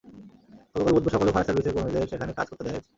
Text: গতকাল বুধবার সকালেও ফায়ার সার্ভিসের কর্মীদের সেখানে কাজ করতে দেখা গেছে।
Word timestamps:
গতকাল 0.75 0.93
বুধবার 0.95 1.13
সকালেও 1.13 1.33
ফায়ার 1.35 1.47
সার্ভিসের 1.47 1.75
কর্মীদের 1.75 2.09
সেখানে 2.11 2.31
কাজ 2.37 2.45
করতে 2.49 2.63
দেখা 2.65 2.75
গেছে। 2.75 2.89